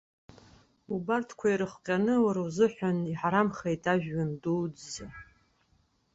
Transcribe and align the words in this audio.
Убарҭқәа 0.93 1.47
ирыхҟьаны, 1.49 2.13
уара 2.25 2.41
узыҳәан 2.47 2.97
иҳарамхеит 3.11 3.83
ажәҩан 3.93 4.31
дуӡӡа. 4.41 5.05